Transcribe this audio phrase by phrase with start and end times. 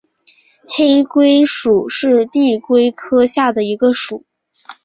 [0.67, 4.25] 黑龟属是地龟科下的一个属。